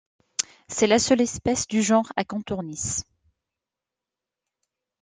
[0.67, 3.03] C'est la seule espèce du genre Acanthornis.